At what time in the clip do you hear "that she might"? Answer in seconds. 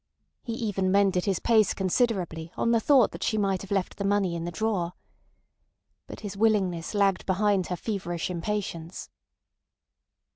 3.11-3.61